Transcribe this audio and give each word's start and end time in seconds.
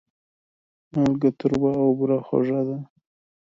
مالګه 0.93 1.29
تروه 1.39 1.71
او 1.81 1.89
بوره 1.97 2.17
خوږه 2.27 2.61
ده. 2.67 2.77